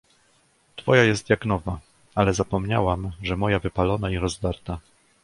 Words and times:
"Twoja 0.75 1.03
jest 1.03 1.29
jak 1.29 1.45
nowa; 1.45 1.79
ale 2.15 2.33
zapomniałam, 2.33 3.11
że 3.23 3.37
moja 3.37 3.59
wypalona 3.59 4.09
i 4.09 4.17
rozdarta!" 4.17 4.79